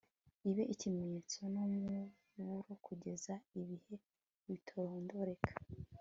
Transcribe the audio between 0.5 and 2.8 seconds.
ikimenyetso n'umuburo